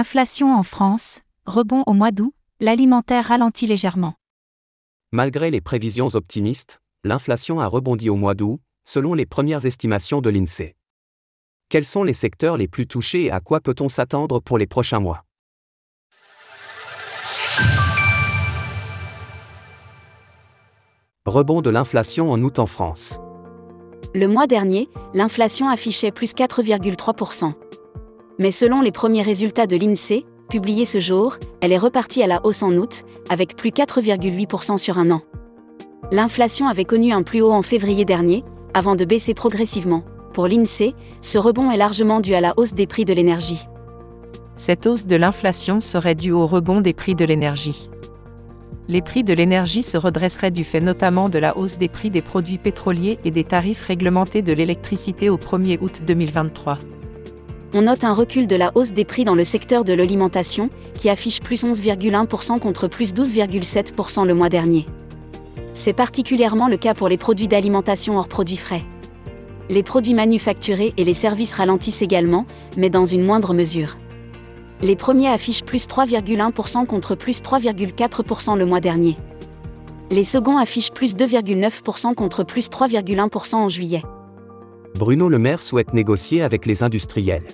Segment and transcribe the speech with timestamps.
[0.00, 4.14] Inflation en France, rebond au mois d'août, l'alimentaire ralentit légèrement.
[5.12, 10.30] Malgré les prévisions optimistes, l'inflation a rebondi au mois d'août, selon les premières estimations de
[10.30, 10.74] l'INSEE.
[11.68, 15.00] Quels sont les secteurs les plus touchés et à quoi peut-on s'attendre pour les prochains
[15.00, 15.26] mois?
[21.26, 23.20] Rebond de l'inflation en août en France.
[24.14, 27.52] Le mois dernier, l'inflation affichait plus 4,3%.
[28.38, 32.44] Mais selon les premiers résultats de l'INSEE, publiée ce jour, elle est repartie à la
[32.44, 35.22] hausse en août, avec plus 4,8% sur un an.
[36.10, 38.42] L'inflation avait connu un plus haut en février dernier,
[38.74, 40.04] avant de baisser progressivement.
[40.34, 43.64] Pour l'INSEE, ce rebond est largement dû à la hausse des prix de l'énergie.
[44.56, 47.88] Cette hausse de l'inflation serait due au rebond des prix de l'énergie.
[48.88, 52.22] Les prix de l'énergie se redresseraient du fait notamment de la hausse des prix des
[52.22, 56.78] produits pétroliers et des tarifs réglementés de l'électricité au 1er août 2023
[57.72, 61.08] on note un recul de la hausse des prix dans le secteur de l'alimentation, qui
[61.08, 64.86] affiche plus 11,1% contre plus 12,7% le mois dernier.
[65.72, 68.82] C'est particulièrement le cas pour les produits d'alimentation hors produits frais.
[69.68, 72.44] Les produits manufacturés et les services ralentissent également,
[72.76, 73.96] mais dans une moindre mesure.
[74.82, 79.16] Les premiers affichent plus 3,1% contre plus 3,4% le mois dernier.
[80.10, 84.02] Les seconds affichent plus 2,9% contre plus 3,1% en juillet.
[84.98, 87.44] Bruno Le Maire souhaite négocier avec les industriels.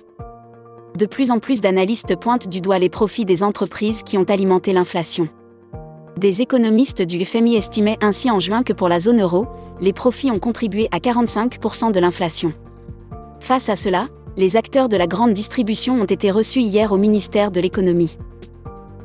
[0.97, 4.73] De plus en plus d'analystes pointent du doigt les profits des entreprises qui ont alimenté
[4.73, 5.29] l'inflation.
[6.17, 9.45] Des économistes du FMI estimaient ainsi en juin que pour la zone euro,
[9.79, 12.51] les profits ont contribué à 45% de l'inflation.
[13.41, 17.51] Face à cela, les acteurs de la grande distribution ont été reçus hier au ministère
[17.51, 18.17] de l'économie.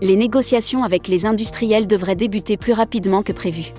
[0.00, 3.74] Les négociations avec les industriels devraient débuter plus rapidement que prévu.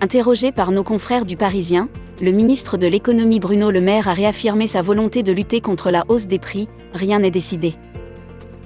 [0.00, 1.88] Interrogé par nos confrères du Parisien,
[2.20, 6.04] le ministre de l'économie Bruno Le Maire a réaffirmé sa volonté de lutter contre la
[6.08, 7.74] hausse des prix, rien n'est décidé.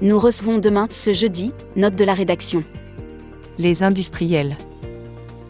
[0.02, 2.62] Nous recevons demain, ce jeudi, note de la rédaction.
[3.58, 4.58] Les industriels.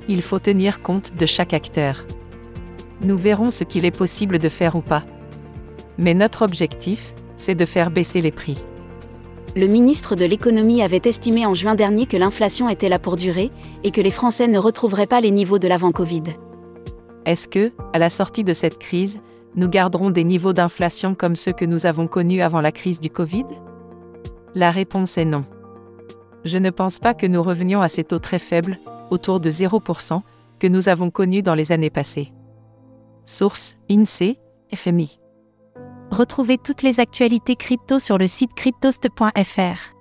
[0.09, 2.05] Il faut tenir compte de chaque acteur.
[3.03, 5.05] Nous verrons ce qu'il est possible de faire ou pas.
[5.99, 8.59] Mais notre objectif, c'est de faire baisser les prix.
[9.57, 13.51] Le ministre de l'économie avait estimé en juin dernier que l'inflation était là pour durer
[13.83, 16.23] et que les Français ne retrouveraient pas les niveaux de l'avant-Covid.
[17.29, 19.21] Est-ce que, à la sortie de cette crise,
[19.55, 23.11] nous garderons des niveaux d'inflation comme ceux que nous avons connus avant la crise du
[23.11, 23.45] Covid?
[24.55, 25.45] La réponse est non.
[26.47, 28.79] Je ne pense pas que nous revenions à ces taux très faibles,
[29.11, 30.23] autour de 0%,
[30.59, 32.33] que nous avons connus dans les années passées.
[33.27, 34.39] Source INSEE,
[34.75, 35.21] FMI.
[36.11, 39.95] Retrouvez toutes les actualités crypto sur le site cryptost.fr.